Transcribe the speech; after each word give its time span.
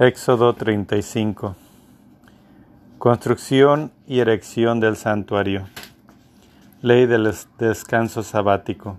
Éxodo 0.00 0.54
35 0.54 1.54
Construcción 2.98 3.92
y 4.08 4.18
erección 4.18 4.80
del 4.80 4.96
santuario. 4.96 5.68
Ley 6.82 7.06
del 7.06 7.32
descanso 7.60 8.24
sabático. 8.24 8.98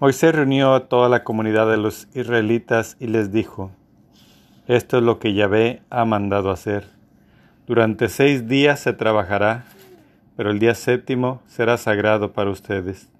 Moisés 0.00 0.34
reunió 0.34 0.72
a 0.72 0.88
toda 0.88 1.10
la 1.10 1.22
comunidad 1.22 1.70
de 1.70 1.76
los 1.76 2.08
israelitas 2.14 2.96
y 2.98 3.08
les 3.08 3.30
dijo, 3.30 3.72
Esto 4.68 4.96
es 4.96 5.02
lo 5.02 5.18
que 5.18 5.34
Yahvé 5.34 5.82
ha 5.90 6.06
mandado 6.06 6.50
hacer. 6.50 6.86
Durante 7.66 8.08
seis 8.08 8.48
días 8.48 8.80
se 8.80 8.94
trabajará, 8.94 9.66
pero 10.34 10.50
el 10.50 10.60
día 10.60 10.74
séptimo 10.74 11.42
será 11.46 11.76
sagrado 11.76 12.32
para 12.32 12.48
ustedes. 12.48 13.10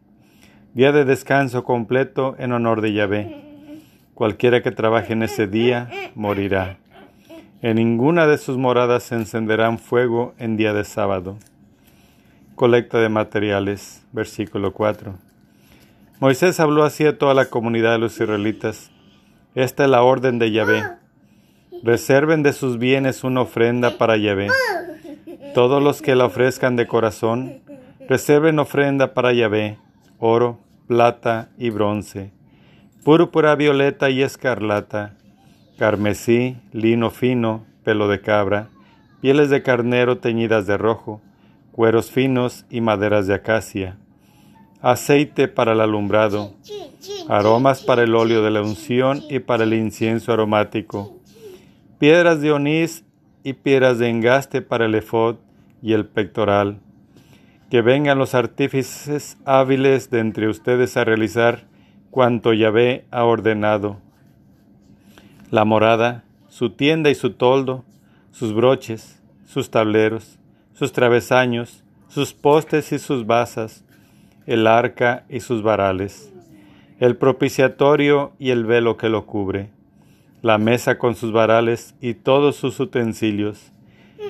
Día 0.73 0.93
de 0.93 1.05
descanso 1.05 1.63
completo 1.63 2.37
en 2.39 2.53
honor 2.53 2.81
de 2.81 2.95
Yahvé 2.95 3.54
Cualquiera 4.15 4.63
que 4.63 4.71
trabaje 4.71 5.13
en 5.13 5.25
ese 5.25 5.49
día 5.49 5.91
morirá. 6.15 6.79
En 7.63 7.77
ninguna 7.77 8.29
de 8.29 8.39
sus 8.39 8.57
moradas 8.57 9.03
se 9.03 9.17
encenderán 9.17 9.81
fuego 9.81 10.35
en 10.39 10.57
día 10.57 10.73
de 10.73 10.85
sábado. 10.85 11.37
Colecta 12.55 12.99
de 13.01 13.09
materiales, 13.09 14.07
versículo 14.13 14.73
4. 14.73 15.15
Moisés 16.21 16.61
habló 16.61 16.85
así 16.85 17.05
a 17.05 17.19
toda 17.19 17.35
la 17.35 17.47
comunidad 17.47 17.91
de 17.91 17.99
los 17.99 18.21
israelitas. 18.21 18.93
Esta 19.57 19.83
es 19.85 19.91
la 19.91 20.05
orden 20.05 20.39
de 20.39 20.53
Yahvé. 20.53 20.85
Reserven 21.83 22.45
de 22.45 22.53
sus 22.53 22.79
bienes 22.79 23.25
una 23.25 23.41
ofrenda 23.41 23.99
para 23.99 24.17
Yahvé. 24.17 24.47
Todos 25.55 25.83
los 25.83 26.03
que 26.03 26.15
la 26.15 26.27
ofrezcan 26.27 26.77
de 26.77 26.87
corazón, 26.87 27.63
reserven 28.09 28.61
ofrenda 28.61 29.13
para 29.13 29.33
Yahvé, 29.33 29.77
oro, 30.21 30.61
plata 30.87 31.49
y 31.59 31.71
bronce 31.71 32.31
púrpura, 33.05 33.55
violeta 33.55 34.09
y 34.09 34.23
escarlata, 34.23 35.15
carmesí, 35.79 36.57
lino 36.73 37.11
fino, 37.11 37.67
pelo 37.85 38.09
de 38.09 38.23
cabra, 38.23 38.71
pieles 39.21 39.51
de 39.51 39.63
carnero 39.63 40.19
teñidas 40.19 40.67
de 40.67 40.79
rojo, 40.79 41.21
cueros 41.71 42.11
finos 42.11 42.65
y 42.71 42.81
maderas 42.81 43.27
de 43.27 43.35
acacia, 43.35 43.99
aceite 44.81 45.49
para 45.49 45.73
el 45.73 45.83
alumbrado, 45.83 46.55
aromas 47.29 47.83
para 47.83 48.03
el 48.03 48.15
óleo 48.15 48.43
de 48.43 48.51
la 48.51 48.63
unción 48.63 49.23
y 49.29 49.39
para 49.41 49.65
el 49.65 49.75
incienso 49.75 50.33
aromático, 50.33 51.21
piedras 51.99 52.41
de 52.41 52.53
onís 52.53 53.05
y 53.43 53.53
piedras 53.53 53.99
de 53.99 54.09
engaste 54.09 54.63
para 54.63 54.87
el 54.87 54.95
efod 54.95 55.37
y 55.83 55.93
el 55.93 56.07
pectoral. 56.07 56.81
Que 57.71 57.83
vengan 57.83 58.19
los 58.19 58.35
artífices 58.35 59.37
hábiles 59.45 60.09
de 60.11 60.21
entre 60.21 60.49
ustedes 60.49 60.97
a 60.97 61.05
realizar 61.05 61.74
cuanto 62.15 62.53
Yahvé 62.53 63.07
ha 63.11 63.25
ordenado. 63.25 63.97
La 65.51 65.65
morada, 65.65 66.23
su 66.49 66.71
tienda 66.71 67.11
y 67.11 67.17
su 67.17 67.33
toldo, 67.33 67.83
sus 68.31 68.55
broches, 68.55 69.21
sus 69.45 69.69
tableros, 69.69 70.39
sus 70.75 70.93
travesaños, 70.93 71.83
sus 72.07 72.33
postes 72.33 72.93
y 72.93 73.01
sus 73.01 73.27
basas, 73.27 73.85
el 74.47 74.69
arca 74.69 75.25
y 75.29 75.41
sus 75.41 75.65
varales, 75.65 76.33
el 77.01 77.17
propiciatorio 77.17 78.31
y 78.39 78.51
el 78.51 78.65
velo 78.65 78.97
que 78.97 79.09
lo 79.09 79.27
cubre, 79.27 79.71
la 80.41 80.57
mesa 80.57 80.99
con 80.99 81.17
sus 81.17 81.33
varales 81.33 81.97
y 82.01 82.15
todos 82.15 82.55
sus 82.55 82.79
utensilios, 82.79 83.73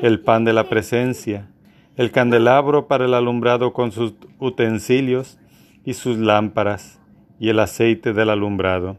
el 0.00 0.20
pan 0.20 0.46
de 0.46 0.54
la 0.54 0.70
presencia, 0.70 1.50
el 1.98 2.12
candelabro 2.12 2.86
para 2.86 3.04
el 3.04 3.12
alumbrado 3.12 3.74
con 3.74 3.92
sus 3.92 4.14
utensilios 4.38 5.38
y 5.84 5.92
sus 5.92 6.16
lámparas, 6.16 6.98
y 7.38 7.48
el 7.48 7.58
aceite 7.60 8.12
del 8.12 8.30
alumbrado, 8.30 8.98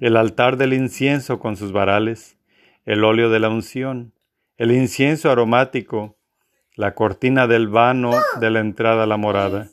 el 0.00 0.16
altar 0.16 0.56
del 0.56 0.72
incienso 0.72 1.38
con 1.38 1.56
sus 1.56 1.72
varales, 1.72 2.38
el 2.86 3.04
óleo 3.04 3.30
de 3.30 3.40
la 3.40 3.48
unción, 3.48 4.12
el 4.56 4.72
incienso 4.72 5.30
aromático, 5.30 6.16
la 6.74 6.94
cortina 6.94 7.46
del 7.46 7.68
vano 7.68 8.12
de 8.40 8.50
la 8.50 8.60
entrada 8.60 9.04
a 9.04 9.06
la 9.06 9.16
morada, 9.16 9.68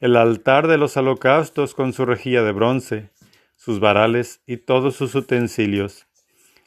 el 0.00 0.16
altar 0.16 0.66
de 0.66 0.76
los 0.76 0.96
holocaustos 0.96 1.74
con 1.74 1.92
su 1.92 2.04
rejilla 2.04 2.42
de 2.42 2.52
bronce, 2.52 3.10
sus 3.56 3.80
varales 3.80 4.42
y 4.46 4.58
todos 4.58 4.96
sus 4.96 5.14
utensilios, 5.14 6.06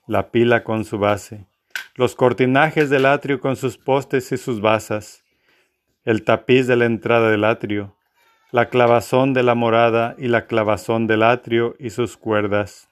la 0.08 0.32
pila 0.32 0.64
con 0.64 0.86
su 0.86 0.98
base, 0.98 1.46
los 1.96 2.16
cortinajes 2.16 2.90
del 2.90 3.06
atrio 3.06 3.40
con 3.40 3.56
sus 3.56 3.78
postes 3.78 4.32
y 4.32 4.38
sus 4.38 4.62
basas, 4.62 5.24
el 6.06 6.24
tapiz 6.24 6.68
de 6.68 6.78
la 6.78 6.86
entrada 6.86 7.30
del 7.30 7.44
atrio, 7.44 7.97
la 8.52 8.70
clavazón 8.70 9.34
de 9.34 9.44
la 9.44 9.56
morada 9.56 10.16
y 10.18 10.28
la 10.28 10.46
clavazón 10.46 11.08
del 11.08 11.24
atrio 11.24 11.76
y 11.80 11.90
sus 11.90 12.16
cuerdas, 12.18 12.90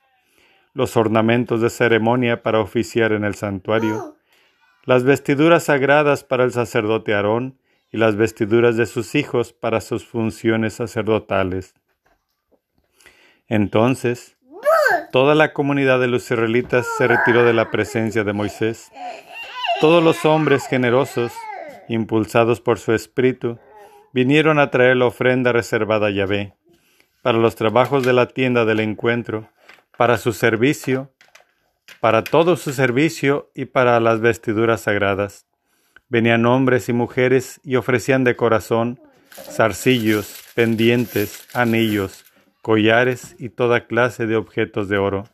los 0.74 0.98
ornamentos 0.98 1.62
de 1.62 1.70
ceremonia 1.70 2.44
para 2.44 2.60
oficiar 2.60 3.14
en 3.14 3.24
el 3.24 3.36
santuario, 3.36 4.18
las 4.84 5.04
vestiduras 5.04 5.64
sagradas 5.64 6.24
para 6.24 6.44
el 6.44 6.52
sacerdote 6.52 7.14
Aarón 7.14 7.58
y 7.92 7.98
las 7.98 8.18
vestiduras 8.18 8.76
de 8.76 8.86
sus 8.86 9.16
hijos 9.16 9.54
para 9.54 9.80
sus 9.80 10.06
funciones 10.06 10.74
sacerdotales. 10.74 11.74
Entonces, 13.48 14.38
toda 15.12 15.36
la 15.36 15.54
comunidad 15.54 16.00
de 16.02 16.08
los 16.08 16.30
israelitas 16.30 16.86
se 16.98 17.08
retiró 17.08 17.46
de 17.46 17.54
la 17.54 17.72
presencia 17.72 18.24
de 18.24 18.34
Moisés. 18.34 18.92
Todos 19.80 20.04
los 20.04 20.26
hombres 20.26 20.68
generosos, 20.68 21.32
impulsados 21.88 22.60
por 22.60 22.80
su 22.80 22.92
espíritu, 22.92 23.58
vinieron 24.16 24.60
a 24.60 24.72
traer 24.72 24.96
la 24.96 25.08
ofrenda 25.08 25.52
reservada 25.52 26.08
a 26.08 26.10
Yahvé, 26.10 26.54
para 27.22 27.38
los 27.38 27.56
trabajos 27.56 28.06
de 28.06 28.14
la 28.14 28.28
tienda 28.28 28.64
del 28.64 28.80
encuentro, 28.80 29.50
para 29.98 30.18
su 30.18 30.32
servicio, 30.32 31.12
para 32.00 32.24
todo 32.24 32.56
su 32.56 32.72
servicio 32.72 33.52
y 33.54 33.66
para 33.66 34.00
las 34.00 34.22
vestiduras 34.22 34.80
sagradas. 34.80 35.48
Venían 36.08 36.46
hombres 36.46 36.88
y 36.88 36.94
mujeres 36.94 37.60
y 37.62 37.76
ofrecían 37.76 38.24
de 38.24 38.38
corazón 38.38 39.02
zarcillos, 39.34 40.46
pendientes, 40.56 41.50
anillos, 41.54 42.24
collares 42.62 43.36
y 43.38 43.50
toda 43.50 43.86
clase 43.86 44.28
de 44.28 44.38
objetos 44.38 44.88
de 44.88 44.98
oro. 44.98 45.26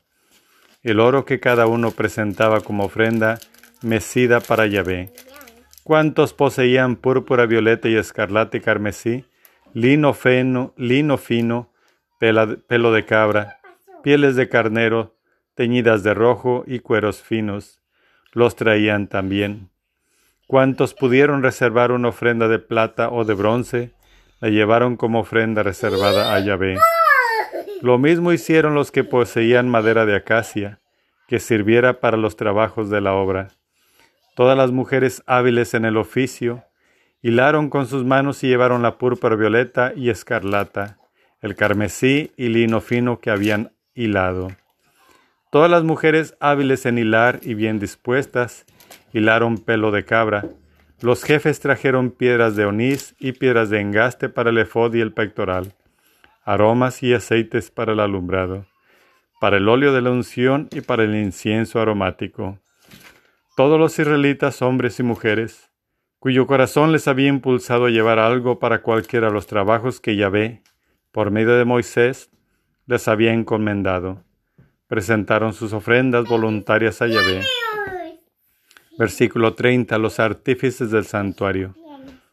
El 0.82 1.00
oro 1.00 1.24
que 1.24 1.40
cada 1.40 1.68
uno 1.68 1.92
presentaba 1.92 2.62
como 2.62 2.86
ofrenda 2.86 3.38
mecida 3.84 4.40
para 4.40 4.66
Yahvé. 4.66 5.14
¿Cuántos 5.84 6.34
poseían 6.34 6.96
púrpura, 6.96 7.48
violeta 7.48 7.90
y 7.90 7.96
escarlata 7.96 8.56
y 8.58 8.62
carmesí, 8.62 9.26
lino 9.74 10.14
fino, 10.14 10.74
lino 10.78 11.18
fino, 11.18 11.72
pelo 12.20 12.92
de 12.92 13.06
cabra, 13.06 13.60
pieles 14.04 14.36
de 14.36 14.48
carnero, 14.48 15.16
teñidas 15.56 16.04
de 16.04 16.14
rojo 16.14 16.64
y 16.68 16.80
cueros 16.80 17.24
finos? 17.24 17.82
Los 18.32 18.56
traían 18.56 19.08
también. 19.08 19.72
¿Cuántos 20.46 20.94
pudieron 20.94 21.42
reservar 21.42 21.92
una 21.92 22.10
ofrenda 22.10 22.48
de 22.48 22.60
plata 22.60 23.10
o 23.10 23.26
de 23.26 23.34
bronce? 23.34 23.94
La 24.40 24.50
llevaron 24.50 24.98
como 24.98 25.22
ofrenda 25.22 25.64
reservada 25.64 26.36
a 26.36 26.40
Yahvé. 26.40 26.78
Lo 27.82 27.98
mismo 27.98 28.32
hicieron 28.32 28.76
los 28.76 28.92
que 28.92 29.04
poseían 29.04 29.68
madera 29.68 30.06
de 30.06 30.16
acacia, 30.16 30.80
que 31.28 31.40
sirviera 31.40 32.00
para 32.00 32.18
los 32.18 32.36
trabajos 32.36 32.92
de 32.92 33.02
la 33.02 33.14
obra. 33.14 33.48
Todas 34.34 34.58
las 34.58 34.72
mujeres 34.72 35.24
hábiles 35.26 35.74
en 35.74 35.84
el 35.84 35.98
oficio 35.98 36.64
hilaron 37.22 37.70
con 37.70 37.86
sus 37.86 38.06
manos 38.06 38.44
y 38.44 38.48
llevaron 38.48 38.82
la 38.82 38.98
púrpura 38.98 39.36
violeta 39.36 39.92
y 39.94 40.10
escarlata, 40.10 40.98
el 41.42 41.56
carmesí 41.56 42.32
y 42.38 42.48
lino 42.48 42.80
fino 42.80 43.20
que 43.20 43.30
habían 43.30 43.74
hilado. 43.94 44.48
Todas 45.52 45.70
las 45.70 45.84
mujeres 45.84 46.38
hábiles 46.40 46.86
en 46.86 46.98
hilar 46.98 47.42
y 47.44 47.56
bien 47.56 47.78
dispuestas 47.78 48.66
hilaron 49.12 49.58
pelo 49.58 49.92
de 49.92 50.06
cabra. 50.06 50.46
Los 51.02 51.26
jefes 51.26 51.60
trajeron 51.60 52.10
piedras 52.10 52.56
de 52.56 52.66
onís 52.66 53.16
y 53.20 53.34
piedras 53.34 53.70
de 53.70 53.82
engaste 53.82 54.30
para 54.30 54.52
el 54.52 54.58
efod 54.60 54.94
y 54.96 55.02
el 55.02 55.12
pectoral, 55.12 55.74
aromas 56.46 57.04
y 57.04 57.14
aceites 57.14 57.70
para 57.70 57.92
el 57.92 58.00
alumbrado, 58.00 58.66
para 59.42 59.58
el 59.58 59.68
óleo 59.68 59.92
de 59.92 60.02
la 60.02 60.12
unción 60.12 60.70
y 60.72 60.80
para 60.80 61.04
el 61.04 61.16
incienso 61.16 61.82
aromático 61.82 62.58
todos 63.56 63.78
los 63.78 63.98
israelitas, 64.00 64.62
hombres 64.62 65.00
y 65.00 65.04
mujeres, 65.04 65.72
cuyo 66.20 66.48
corazón 66.48 66.92
les 66.92 67.08
había 67.08 67.28
impulsado 67.28 67.86
a 67.86 67.90
llevar 67.90 68.20
algo 68.20 68.60
para 68.60 68.82
cualquiera 68.82 69.28
de 69.28 69.34
los 69.34 69.48
trabajos 69.48 70.00
que 70.00 70.16
Yahvé, 70.16 70.62
por 71.12 71.32
medio 71.32 71.58
de 71.58 71.66
Moisés, 71.66 72.30
les 72.86 73.08
había 73.08 73.34
encomendado, 73.34 74.24
presentaron 74.88 75.54
sus 75.54 75.74
ofrendas 75.74 76.28
voluntarias 76.28 77.02
a 77.02 77.08
Yahvé. 77.08 77.42
Versículo 78.98 79.54
30. 79.54 79.98
Los 79.98 80.20
artífices 80.20 80.92
del 80.92 81.06
santuario. 81.06 81.76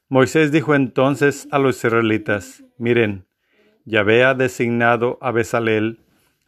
Moisés 0.08 0.52
dijo 0.52 0.74
entonces 0.74 1.48
a 1.50 1.58
los 1.58 1.76
israelitas, 1.76 2.64
miren, 2.78 3.26
Yahvé 3.84 4.24
ha 4.24 4.34
designado 4.34 5.18
a 5.20 5.30
Bezalel, 5.32 6.00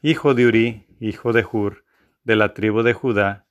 hijo 0.03 0.35
de 0.35 0.47
Uri, 0.47 0.87
hijo 1.01 1.33
de 1.33 1.45
Hur, 1.51 1.85
de 2.25 2.37
la 2.37 2.55
tribu 2.55 2.83
de 2.83 2.93
Judá, 2.93 3.47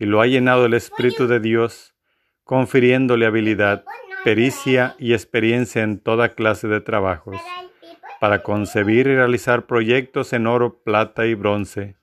y 0.00 0.06
lo 0.06 0.22
ha 0.22 0.26
llenado 0.26 0.64
el 0.64 0.72
Espíritu 0.72 1.28
de 1.28 1.40
Dios, 1.40 1.94
confiriéndole 2.42 3.26
habilidad, 3.26 3.84
pericia 4.24 4.96
y 4.98 5.12
experiencia 5.12 5.82
en 5.82 6.00
toda 6.00 6.30
clase 6.30 6.68
de 6.68 6.80
trabajos, 6.80 7.36
para 8.18 8.42
concebir 8.42 9.06
y 9.06 9.14
realizar 9.14 9.66
proyectos 9.66 10.32
en 10.32 10.46
oro, 10.46 10.82
plata 10.82 11.26
y 11.26 11.34
bronce, 11.34 11.96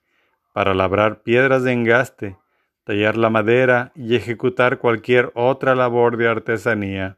para 0.54 0.76
labrar 0.76 1.24
piedras 1.24 1.64
de 1.64 1.74
engaste, 1.74 2.38
tallar 2.84 3.18
la 3.18 3.32
madera 3.32 3.92
y 3.96 4.16
ejecutar 4.16 4.78
cualquier 4.78 5.32
otra 5.34 5.74
labor 5.74 6.18
de 6.18 6.28
artesanía. 6.28 7.18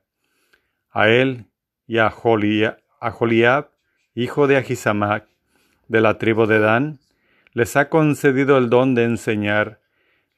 A 0.91 1.09
él 1.09 1.47
y 1.87 1.97
a, 1.97 2.09
Joliab, 2.09 3.69
hijo 4.15 4.47
de 4.47 4.55
Ahisamac, 4.55 5.27
de 5.89 5.99
la 5.99 6.17
tribu 6.17 6.45
de 6.45 6.59
Dan, 6.59 6.99
les 7.51 7.75
ha 7.75 7.89
concedido 7.89 8.57
el 8.57 8.69
don 8.69 8.95
de 8.95 9.03
enseñar, 9.03 9.78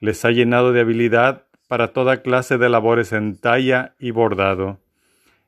les 0.02 0.26
ha 0.26 0.32
llenado 0.32 0.74
de 0.74 0.82
habilidad 0.82 1.46
para 1.70 1.94
toda 1.94 2.22
clase 2.22 2.58
de 2.58 2.68
labores 2.68 3.14
en 3.14 3.38
talla 3.38 3.94
y 3.98 4.12
bordado, 4.12 4.80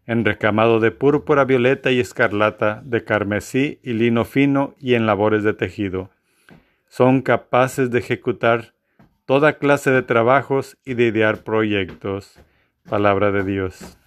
en 0.06 0.24
recamado 0.24 0.80
de 0.80 0.92
púrpura, 0.92 1.44
violeta 1.44 1.92
y 1.92 2.00
escarlata, 2.00 2.82
de 2.86 3.04
carmesí 3.04 3.80
y 3.84 3.94
lino 3.94 4.24
fino 4.24 4.76
y 4.80 4.94
en 4.94 5.06
labores 5.06 5.44
de 5.44 5.54
tejido. 5.54 6.12
Son 6.88 7.22
capaces 7.22 7.92
de 7.92 8.00
ejecutar 8.00 8.74
toda 9.26 9.58
clase 9.58 9.92
de 9.92 10.04
trabajos 10.04 10.78
y 10.86 10.94
de 10.94 11.08
idear 11.08 11.44
proyectos. 11.44 12.40
Palabra 12.88 13.32
de 13.32 13.44
Dios. 13.44 13.98